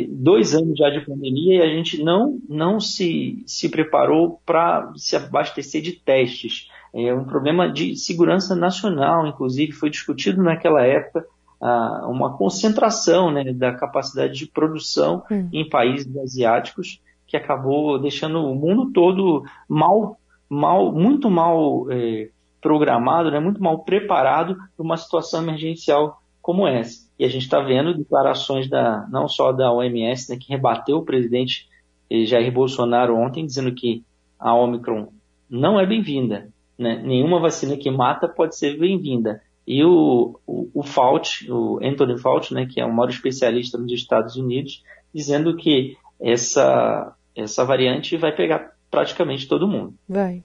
dois 0.08 0.54
anos 0.54 0.76
já 0.76 0.90
de 0.90 1.04
pandemia 1.04 1.58
e 1.58 1.62
a 1.62 1.74
gente 1.74 2.02
não, 2.02 2.38
não 2.48 2.80
se, 2.80 3.42
se 3.46 3.68
preparou 3.68 4.40
para 4.44 4.92
se 4.96 5.14
abastecer 5.14 5.80
de 5.80 5.92
testes. 5.92 6.68
É 6.92 7.14
um 7.14 7.24
problema 7.24 7.72
de 7.72 7.94
segurança 7.94 8.56
nacional, 8.56 9.26
inclusive, 9.26 9.70
foi 9.72 9.90
discutido 9.90 10.42
naquela 10.42 10.84
época 10.84 11.24
uma 11.60 12.36
concentração 12.36 13.30
né, 13.30 13.52
da 13.52 13.72
capacidade 13.74 14.34
de 14.34 14.46
produção 14.46 15.22
hum. 15.30 15.48
em 15.52 15.68
países 15.68 16.16
asiáticos 16.16 17.00
que 17.26 17.36
acabou 17.36 17.98
deixando 17.98 18.44
o 18.44 18.54
mundo 18.54 18.90
todo 18.92 19.44
mal, 19.68 20.18
mal 20.48 20.90
muito 20.90 21.30
mal 21.30 21.86
é, 21.90 22.30
programado, 22.60 23.30
né, 23.30 23.38
muito 23.38 23.62
mal 23.62 23.84
preparado 23.84 24.56
para 24.56 24.84
uma 24.84 24.96
situação 24.96 25.42
emergencial 25.42 26.20
como 26.40 26.66
essa. 26.66 27.08
E 27.18 27.24
a 27.24 27.28
gente 27.28 27.42
está 27.42 27.60
vendo 27.60 27.96
declarações 27.96 28.68
da, 28.68 29.06
não 29.10 29.28
só 29.28 29.52
da 29.52 29.70
OMS, 29.70 30.30
né, 30.30 30.38
que 30.40 30.48
rebateu 30.48 30.96
o 30.96 31.04
presidente 31.04 31.68
Jair 32.10 32.50
Bolsonaro 32.52 33.16
ontem, 33.16 33.46
dizendo 33.46 33.72
que 33.72 34.02
a 34.38 34.54
Omicron 34.54 35.08
não 35.48 35.78
é 35.78 35.86
bem-vinda. 35.86 36.48
Né? 36.78 37.00
Nenhuma 37.04 37.38
vacina 37.38 37.76
que 37.76 37.90
mata 37.90 38.26
pode 38.26 38.56
ser 38.56 38.78
bem-vinda. 38.78 39.42
E 39.72 39.84
o, 39.84 40.40
o, 40.44 40.68
o 40.74 40.82
Fauci, 40.82 41.48
o 41.48 41.78
Anthony 41.80 42.18
Fauci, 42.18 42.52
né, 42.52 42.66
que 42.66 42.80
é 42.80 42.84
o 42.84 42.92
maior 42.92 43.08
especialista 43.08 43.78
nos 43.78 43.92
Estados 43.92 44.34
Unidos, 44.34 44.82
dizendo 45.14 45.56
que 45.56 45.96
essa, 46.20 47.14
essa 47.36 47.64
variante 47.64 48.16
vai 48.16 48.34
pegar 48.34 48.72
praticamente 48.90 49.46
todo 49.46 49.68
mundo. 49.68 49.94
Vai. 50.08 50.42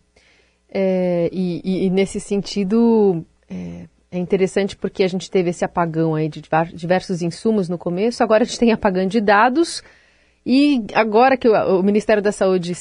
É, 0.69 1.27
e, 1.33 1.87
e, 1.87 1.89
nesse 1.89 2.19
sentido, 2.19 3.25
é, 3.49 3.87
é 4.11 4.19
interessante 4.19 4.77
porque 4.77 5.01
a 5.01 5.07
gente 5.07 5.31
teve 5.31 5.49
esse 5.49 5.65
apagão 5.65 6.13
aí 6.13 6.29
de 6.29 6.43
diversos 6.75 7.23
insumos 7.23 7.67
no 7.67 7.79
começo, 7.79 8.21
agora 8.21 8.43
a 8.43 8.45
gente 8.45 8.59
tem 8.59 8.71
apagão 8.71 9.07
de 9.07 9.19
dados 9.19 9.81
e 10.45 10.85
agora 10.93 11.35
que 11.35 11.49
o, 11.49 11.81
Ministério 11.81 12.21
da 12.21 12.31
Saúde 12.31 12.73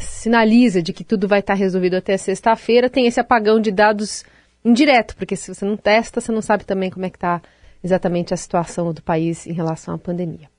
sinaliza 0.00 0.82
de 0.82 0.92
que 0.92 1.04
tudo 1.04 1.28
vai 1.28 1.38
estar 1.38 1.54
resolvido 1.54 1.94
até 1.94 2.16
sexta-feira, 2.16 2.90
tem 2.90 3.06
esse 3.06 3.20
apagão 3.20 3.60
de 3.60 3.70
dados 3.70 4.24
indireto, 4.64 5.16
porque 5.16 5.36
se 5.36 5.52
você 5.52 5.64
não 5.64 5.76
testa, 5.76 6.20
você 6.20 6.32
não 6.32 6.42
sabe 6.42 6.64
também 6.64 6.90
como 6.90 7.04
é 7.04 7.10
que 7.10 7.16
está 7.16 7.42
exatamente 7.82 8.32
a 8.32 8.36
situação 8.36 8.92
do 8.92 9.02
país 9.02 9.46
em 9.46 9.52
relação 9.52 9.94
à 9.94 9.98
pandemia. 9.98 10.50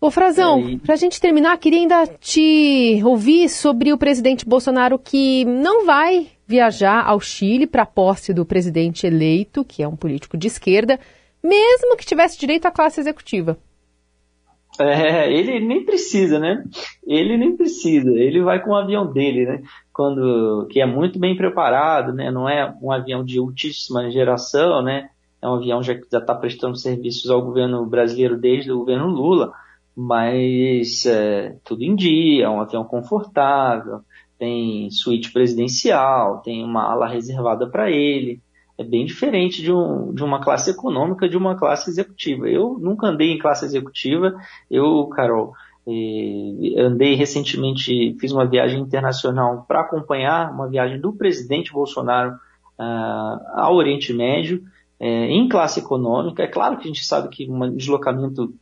Ô 0.00 0.10
Frazão, 0.10 0.78
para 0.78 0.94
a 0.94 0.96
gente 0.96 1.20
terminar, 1.20 1.58
queria 1.58 1.80
ainda 1.80 2.06
te 2.06 3.02
ouvir 3.04 3.50
sobre 3.50 3.92
o 3.92 3.98
presidente 3.98 4.46
Bolsonaro 4.46 4.98
que 4.98 5.44
não 5.44 5.84
vai 5.84 6.28
viajar 6.46 7.04
ao 7.06 7.20
Chile 7.20 7.66
para 7.66 7.82
a 7.82 7.86
posse 7.86 8.32
do 8.32 8.46
presidente 8.46 9.06
eleito, 9.06 9.62
que 9.62 9.82
é 9.82 9.88
um 9.88 9.96
político 9.96 10.38
de 10.38 10.46
esquerda, 10.46 10.98
mesmo 11.42 11.96
que 11.96 12.06
tivesse 12.06 12.38
direito 12.38 12.64
à 12.64 12.70
classe 12.70 12.98
executiva. 12.98 13.58
É, 14.80 15.30
ele 15.30 15.60
nem 15.60 15.84
precisa, 15.84 16.38
né? 16.38 16.64
Ele 17.06 17.36
nem 17.36 17.56
precisa. 17.56 18.10
Ele 18.10 18.40
vai 18.40 18.62
com 18.62 18.70
o 18.70 18.76
avião 18.76 19.12
dele, 19.12 19.44
né? 19.44 19.62
Quando 19.92 20.66
que 20.70 20.80
é 20.80 20.86
muito 20.86 21.18
bem 21.18 21.36
preparado, 21.36 22.14
né? 22.14 22.30
Não 22.30 22.48
é 22.48 22.74
um 22.80 22.90
avião 22.90 23.22
de 23.22 23.38
altíssima 23.38 24.10
geração, 24.10 24.82
né? 24.82 25.10
É 25.42 25.48
um 25.48 25.54
avião 25.54 25.82
já 25.82 25.94
que 25.94 26.06
já 26.10 26.18
está 26.18 26.34
prestando 26.34 26.76
serviços 26.76 27.30
ao 27.30 27.42
governo 27.42 27.84
brasileiro 27.86 28.38
desde 28.38 28.72
o 28.72 28.78
governo 28.78 29.08
Lula, 29.08 29.52
mas 29.96 31.04
é, 31.06 31.56
tudo 31.64 31.82
em 31.82 31.94
dia, 31.94 32.44
é 32.44 32.48
um 32.48 32.60
avião 32.60 32.84
confortável, 32.84 34.00
tem 34.38 34.90
suíte 34.90 35.32
presidencial, 35.32 36.40
tem 36.42 36.64
uma 36.64 36.90
ala 36.90 37.06
reservada 37.06 37.68
para 37.68 37.90
ele. 37.90 38.40
É 38.80 38.84
bem 38.84 39.04
diferente 39.04 39.60
de, 39.60 39.70
um, 39.70 40.10
de 40.14 40.24
uma 40.24 40.40
classe 40.40 40.70
econômica 40.70 41.28
de 41.28 41.36
uma 41.36 41.54
classe 41.54 41.90
executiva. 41.90 42.48
Eu 42.48 42.78
nunca 42.80 43.08
andei 43.08 43.30
em 43.30 43.38
classe 43.38 43.62
executiva. 43.66 44.34
Eu, 44.70 45.06
Carol, 45.08 45.52
eh, 45.86 46.80
andei 46.80 47.14
recentemente, 47.14 48.16
fiz 48.18 48.32
uma 48.32 48.46
viagem 48.46 48.80
internacional 48.80 49.66
para 49.68 49.82
acompanhar 49.82 50.50
uma 50.50 50.66
viagem 50.66 50.98
do 50.98 51.12
presidente 51.12 51.70
Bolsonaro 51.70 52.36
ah, 52.78 53.52
ao 53.56 53.74
Oriente 53.74 54.14
Médio, 54.14 54.64
eh, 54.98 55.26
em 55.26 55.46
classe 55.46 55.80
econômica. 55.80 56.42
É 56.42 56.46
claro 56.46 56.78
que 56.78 56.84
a 56.84 56.86
gente 56.86 57.04
sabe 57.04 57.28
que 57.28 57.50
um 57.50 57.76
deslocamento 57.76 58.54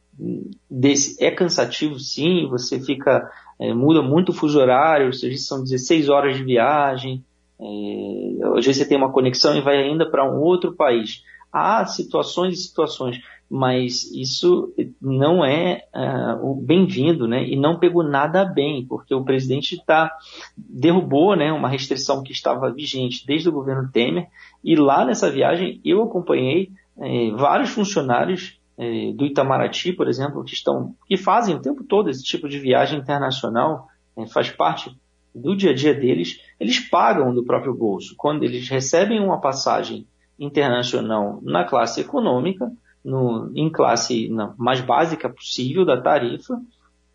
desse 0.68 1.22
é 1.25 1.30
cansativo, 1.30 1.96
sim. 2.00 2.48
Você 2.48 2.80
fica 2.80 3.30
é, 3.56 3.72
muda 3.72 4.02
muito 4.02 4.30
o 4.30 4.34
fuso 4.34 4.58
horário, 4.58 5.06
ou 5.06 5.12
seja, 5.12 5.38
são 5.38 5.62
16 5.62 6.08
horas 6.08 6.37
de 6.37 6.42
viagem, 6.42 7.25
é, 7.61 8.55
vezes 8.55 8.77
você 8.77 8.88
tem 8.88 8.97
uma 8.97 9.12
conexão 9.12 9.57
e 9.57 9.61
vai 9.61 9.77
ainda 9.77 10.09
para 10.09 10.25
um 10.25 10.41
outro 10.41 10.75
país. 10.75 11.23
Há 11.53 11.85
situações 11.87 12.55
e 12.55 12.62
situações, 12.62 13.21
mas 13.50 14.05
isso 14.12 14.73
não 15.00 15.43
é 15.45 15.85
uh, 15.95 16.55
bem-vindo, 16.55 17.27
né? 17.27 17.49
E 17.49 17.57
não 17.57 17.79
pegou 17.79 18.03
nada 18.03 18.45
bem, 18.45 18.85
porque 18.87 19.15
o 19.15 19.25
presidente 19.25 19.77
está 19.77 20.15
derrubou, 20.57 21.35
né, 21.35 21.50
uma 21.50 21.69
restrição 21.69 22.23
que 22.23 22.33
estava 22.33 22.71
vigente 22.71 23.27
desde 23.27 23.49
o 23.49 23.53
governo 23.53 23.91
Temer. 23.91 24.29
E 24.62 24.77
lá 24.77 25.05
nessa 25.05 25.31
viagem 25.31 25.81
eu 25.83 26.03
acompanhei 26.03 26.71
eh, 26.99 27.31
vários 27.35 27.71
funcionários 27.71 28.59
é, 28.79 29.12
do 29.12 29.27
Itamaraty, 29.27 29.93
por 29.93 30.09
exemplo, 30.09 30.45
que 30.45 30.55
estão 30.55 30.95
que 31.07 31.17
fazem 31.17 31.57
o 31.57 31.61
tempo 31.61 31.83
todo 31.83 32.09
esse 32.09 32.23
tipo 32.23 32.49
de 32.49 32.61
viagem 32.61 33.00
internacional, 33.00 33.88
é, 34.17 34.27
faz 34.27 34.50
parte 34.50 34.97
do 35.35 35.56
dia 35.56 35.70
a 35.70 35.75
dia 35.75 35.94
deles, 35.94 36.40
eles 36.58 36.80
pagam 36.80 37.35
do 37.35 37.44
próprio 37.44 37.75
bolso. 37.75 38.14
Quando 38.16 38.42
eles 38.42 38.68
recebem 38.68 39.20
uma 39.20 39.40
passagem 39.40 40.06
internacional 40.38 41.40
na 41.42 41.64
classe 41.64 42.00
econômica, 42.00 42.70
no, 43.04 43.50
em 43.54 43.70
classe 43.70 44.28
na, 44.28 44.54
mais 44.58 44.80
básica 44.80 45.28
possível 45.28 45.85
da 45.85 46.00
tarifa, 46.00 46.61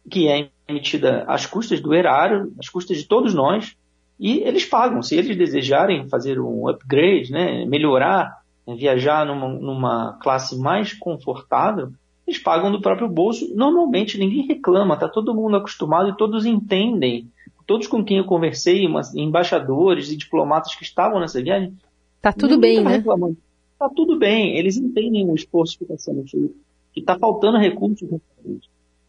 que 0.10 0.27
é 0.27 0.50
emitida 0.67 1.24
às 1.27 1.46
custas 1.46 1.79
do 1.79 1.93
erário, 1.93 2.53
às 2.60 2.70
custas 2.70 2.98
de 2.98 3.05
todos 3.05 3.34
nós, 3.34 3.75
e 4.20 4.39
eles 4.39 4.65
pagam. 4.65 5.01
Se 5.01 5.15
eles 5.15 5.38
desejarem 5.38 6.08
fazer 6.08 6.39
um 6.39 6.67
upgrade, 6.67 7.32
né, 7.32 7.65
melhorar 7.65 8.43
né, 8.65 8.75
viajar 8.75 9.25
numa, 9.25 9.48
numa 9.48 10.13
classe 10.22 10.58
mais 10.58 10.93
confortável, 10.93 11.91
eles 12.25 12.41
pagam 12.41 12.72
do 12.72 12.82
próprio 12.82 13.10
bolso. 13.10 13.53
Normalmente 13.55 14.17
ninguém 14.17 14.48
reclama, 14.48 14.98
tá 14.98 15.08
todo 15.08 15.36
mundo 15.36 15.58
acostumado 15.58 16.10
e 16.10 16.17
todos 16.17 16.46
entendem. 16.46 17.29
Todos 17.65 17.88
com 17.88 18.03
quem 18.03 18.17
eu 18.17 18.25
conversei, 18.25 18.86
embaixadores 19.15 20.12
e 20.12 20.17
diplomatas 20.17 20.75
que 20.75 20.84
estavam 20.84 21.20
nessa 21.20 21.41
viagem, 21.41 21.74
tá 22.22 22.32
tudo 22.32 22.60
bem, 22.60 22.84
tá 22.84 22.89
né? 22.89 22.98
Reclamando. 22.98 23.38
Tá 23.79 23.89
tudo 23.89 24.17
bem, 24.17 24.58
eles 24.58 24.77
entendem 24.77 25.29
o 25.29 25.36
esforço 25.36 25.77
que 25.77 25.84
está 25.84 25.98
sendo 25.98 26.27
feito, 26.27 26.55
que 26.93 27.00
está 27.00 27.17
faltando 27.17 27.58
recursos, 27.58 28.10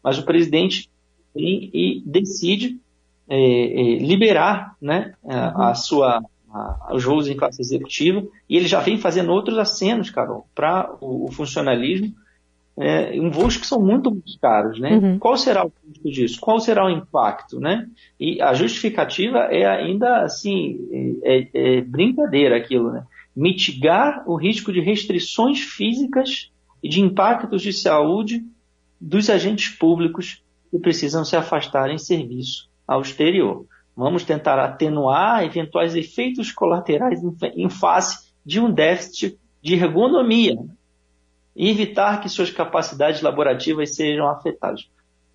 mas 0.03 0.17
o 0.17 0.25
presidente 0.25 0.89
vem 1.33 1.69
e 1.73 2.03
decide 2.05 2.79
é, 3.27 3.37
é, 3.37 3.97
liberar, 3.99 4.75
né, 4.81 5.13
a, 5.23 5.65
a 5.65 5.69
uhum. 5.69 5.75
sua 5.75 6.23
os 6.91 7.03
voos 7.03 7.27
em 7.27 7.35
classe 7.35 7.61
executiva, 7.61 8.25
e 8.49 8.55
ele 8.55 8.67
já 8.67 8.79
vem 8.79 8.97
fazendo 8.97 9.31
outros 9.31 9.57
acenos, 9.57 10.09
Carol, 10.09 10.47
para 10.55 10.95
o, 11.01 11.25
o, 11.25 11.31
funcionalismo, 11.31 12.15
é, 12.77 13.15
em 13.15 13.29
voos 13.29 13.55
que 13.55 13.65
são 13.65 13.81
muito, 13.81 14.21
caros, 14.41 14.79
né? 14.79 14.97
Uhum. 14.97 15.19
Qual 15.19 15.37
será 15.37 15.65
o 15.65 15.71
custo 15.71 16.11
disso? 16.11 16.39
Qual 16.39 16.59
será 16.59 16.85
o 16.85 16.89
impacto, 16.89 17.59
né? 17.59 17.87
E 18.19 18.41
a 18.41 18.53
justificativa 18.53 19.39
é 19.49 19.65
ainda, 19.65 20.23
assim, 20.23 20.77
é, 21.23 21.39
é, 21.39 21.77
é 21.77 21.81
brincadeira 21.81 22.57
aquilo, 22.57 22.91
né? 22.91 23.05
Mitigar 23.35 24.23
o 24.27 24.35
risco 24.35 24.71
de 24.71 24.81
restrições 24.81 25.59
físicas 25.61 26.51
e 26.83 26.89
de 26.89 27.01
impactos 27.01 27.61
de 27.61 27.71
saúde 27.71 28.43
dos 28.99 29.29
agentes 29.29 29.69
públicos 29.69 30.43
que 30.69 30.79
precisam 30.79 31.23
se 31.23 31.35
afastar 31.35 31.89
em 31.89 31.97
serviço 31.97 32.69
ao 32.87 33.01
exterior. 33.01 33.65
Vamos 33.95 34.23
tentar 34.23 34.59
atenuar 34.59 35.43
eventuais 35.43 35.95
efeitos 35.95 36.51
colaterais 36.51 37.21
em 37.55 37.69
face 37.69 38.33
de 38.45 38.59
um 38.59 38.69
déficit 38.69 39.37
de 39.61 39.75
ergonomia 39.75 40.55
e 41.55 41.69
evitar 41.69 42.21
que 42.21 42.29
suas 42.29 42.51
capacidades 42.51 43.21
laborativas 43.21 43.95
sejam 43.95 44.27
afetadas. 44.27 44.89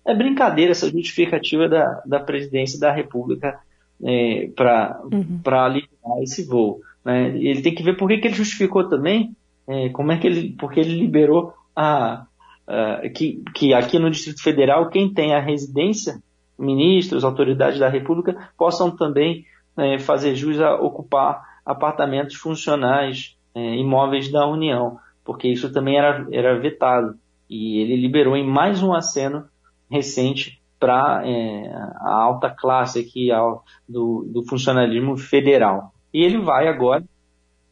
É 0.05 0.13
brincadeira 0.13 0.71
essa 0.71 0.89
justificativa 0.89 1.67
da, 1.67 2.01
da 2.05 2.19
presidência 2.19 2.79
da 2.79 2.91
República 2.91 3.59
é, 4.03 4.49
para 4.55 4.99
uhum. 5.03 5.41
aliviar 5.45 6.23
esse 6.23 6.43
voo. 6.43 6.81
Né? 7.03 7.29
Ele 7.37 7.61
tem 7.61 7.73
que 7.73 7.83
ver 7.83 7.97
por 7.97 8.07
que, 8.07 8.17
que 8.17 8.27
ele 8.27 8.35
justificou 8.35 8.87
também, 8.87 9.35
é, 9.67 9.89
como 9.89 10.11
é 10.11 10.17
que 10.17 10.27
ele, 10.27 10.55
porque 10.59 10.79
ele 10.79 10.99
liberou 10.99 11.53
a, 11.75 12.25
a, 12.67 13.09
que, 13.09 13.43
que 13.53 13.73
aqui 13.73 13.99
no 13.99 14.09
Distrito 14.09 14.41
Federal 14.41 14.89
quem 14.89 15.13
tem 15.13 15.33
a 15.33 15.39
residência 15.39 16.21
ministros, 16.57 17.23
autoridades 17.23 17.79
da 17.79 17.89
República 17.89 18.49
possam 18.57 18.91
também 18.91 19.45
é, 19.77 19.97
fazer 19.97 20.35
jus 20.35 20.59
a 20.59 20.75
ocupar 20.75 21.41
apartamentos 21.65 22.35
funcionais, 22.35 23.35
é, 23.55 23.75
imóveis 23.75 24.31
da 24.31 24.47
União, 24.47 24.97
porque 25.31 25.47
isso 25.47 25.71
também 25.71 25.97
era, 25.97 26.27
era 26.29 26.59
vetado. 26.59 27.15
E 27.49 27.79
ele 27.79 27.95
liberou 27.95 28.35
em 28.35 28.45
mais 28.45 28.83
um 28.83 28.93
aceno 28.93 29.45
recente 29.89 30.61
para 30.77 31.25
é, 31.25 31.71
a 31.71 32.21
alta 32.21 32.49
classe 32.49 32.99
aqui 32.99 33.31
ao, 33.31 33.63
do, 33.87 34.25
do, 34.27 34.43
funcionalismo 34.43 35.15
federal. 35.15 35.93
E 36.13 36.21
ele 36.21 36.37
vai 36.37 36.67
agora, 36.67 37.01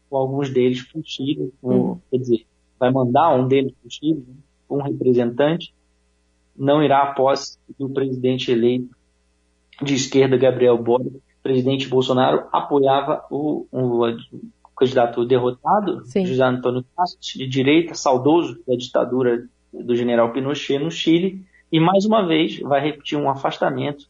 com 0.10 0.16
alguns 0.16 0.50
deles 0.50 0.89
para 0.89 1.01
o 1.01 1.04
Chile, 1.04 1.51
uhum. 1.62 2.00
quer 2.10 2.18
dizer, 2.20 2.46
vai 2.80 2.92
mandar 2.92 3.36
um 3.36 3.46
deles 3.46 3.74
para 3.74 3.88
o 3.88 3.92
Chile, 3.92 4.25
um 4.70 4.82
representante, 4.82 5.74
não 6.56 6.82
irá 6.82 7.04
à 7.04 7.13
posse 7.13 7.58
do 7.78 7.89
presidente 7.89 8.54
eleito 8.54 8.96
de 9.84 9.96
esquerda, 9.96 10.38
Gabriel 10.38 10.78
Boric. 10.78 11.18
O 11.18 11.44
presidente 11.44 11.89
Bolsonaro 11.89 12.48
apoiava 12.54 13.25
o, 13.30 13.68
o, 13.70 14.06
o 14.06 14.06
candidato 14.80 15.26
derrotado, 15.26 16.06
Sim. 16.06 16.26
José 16.26 16.44
Antônio 16.44 16.86
Castro, 16.96 17.20
de 17.22 17.48
direita, 17.48 17.94
saudoso 17.94 18.58
da 18.68 18.76
ditadura 18.76 19.46
do 19.74 19.96
general 19.96 20.32
Pinochet 20.32 20.80
no 20.80 20.90
Chile, 20.90 21.44
e 21.72 21.80
mais 21.80 22.06
uma 22.06 22.26
vez 22.26 22.60
vai 22.60 22.82
repetir 22.82 23.18
um 23.18 23.30
afastamento 23.30 24.06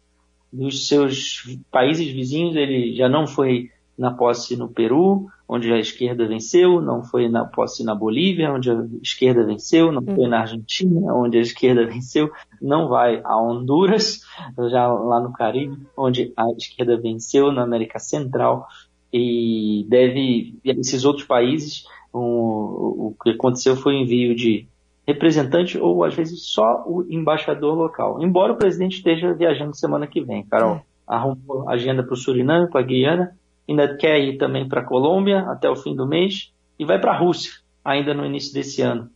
dos 0.52 0.88
seus 0.88 1.44
países 1.70 2.08
vizinhos. 2.08 2.56
Ele 2.56 2.96
já 2.96 3.10
não 3.10 3.28
foi 3.28 3.70
na 3.98 4.12
posse 4.12 4.56
no 4.56 4.70
Peru, 4.70 5.28
onde 5.46 5.74
a 5.74 5.78
esquerda 5.78 6.26
venceu, 6.26 6.80
não 6.80 7.04
foi 7.04 7.28
na 7.28 7.44
posse 7.44 7.84
na 7.84 7.94
Bolívia, 7.94 8.54
onde 8.54 8.72
a 8.72 8.86
esquerda 9.02 9.44
venceu, 9.44 9.92
não 9.92 10.02
foi 10.02 10.26
na 10.28 10.40
Argentina, 10.40 11.14
onde 11.14 11.38
a 11.38 11.42
esquerda 11.42 11.84
venceu, 11.90 12.32
não 12.62 12.88
vai 12.88 13.20
a 13.26 13.36
Honduras, 13.36 14.22
já 14.70 14.88
lá 14.88 15.20
no 15.20 15.34
Caribe, 15.34 15.86
onde 15.98 16.32
a 16.38 16.46
esquerda 16.58 16.96
venceu, 16.98 17.52
na 17.52 17.64
América 17.64 18.00
Central, 18.00 18.66
e 19.12 19.86
deve, 19.90 20.56
esses 20.64 21.06
outros 21.06 21.26
países, 21.26 21.86
o, 22.14 23.08
o 23.08 23.16
que 23.24 23.32
aconteceu 23.32 23.76
foi 23.76 23.96
o 23.96 23.98
envio 23.98 24.36
de 24.36 24.68
representante 25.08 25.78
ou 25.78 26.04
às 26.04 26.14
vezes 26.14 26.46
só 26.46 26.84
o 26.86 27.06
embaixador 27.10 27.76
local. 27.76 28.22
Embora 28.22 28.54
o 28.54 28.58
presidente 28.58 28.98
esteja 28.98 29.34
viajando 29.34 29.76
semana 29.76 30.06
que 30.06 30.22
vem, 30.22 30.46
Carol. 30.46 30.76
É. 30.76 30.82
Arrumou 31.08 31.68
agenda 31.68 32.04
para 32.04 32.14
o 32.14 32.18
Suriname, 32.18 32.70
para 32.70 32.82
a 32.82 32.84
Guiana, 32.84 33.36
ainda 33.68 33.96
quer 33.98 34.20
ir 34.20 34.38
também 34.38 34.68
para 34.68 34.82
a 34.82 34.86
Colômbia 34.86 35.40
até 35.50 35.68
o 35.68 35.76
fim 35.76 35.96
do 35.96 36.08
mês 36.08 36.52
e 36.78 36.86
vai 36.86 37.00
para 37.00 37.12
a 37.12 37.18
Rússia 37.18 37.52
ainda 37.84 38.14
no 38.14 38.24
início 38.24 38.54
desse 38.54 38.82
ano, 38.84 39.10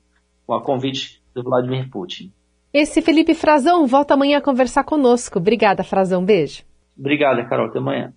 com 0.47 0.53
a 0.53 0.62
convite 0.62 1.21
do 1.36 1.43
Vladimir 1.43 1.89
Putin. 1.89 2.32
Esse 2.73 3.01
Felipe 3.01 3.36
Frazão 3.36 3.86
volta 3.86 4.15
amanhã 4.15 4.39
a 4.39 4.41
conversar 4.41 4.84
conosco. 4.84 5.38
Obrigada, 5.38 5.84
Frazão. 5.84 6.25
Beijo. 6.25 6.63
Obrigada, 6.97 7.45
Carol. 7.45 7.67
Até 7.67 7.77
amanhã. 7.77 8.13